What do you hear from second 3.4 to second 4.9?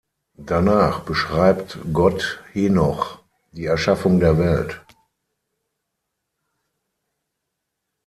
die Erschaffung der Welt.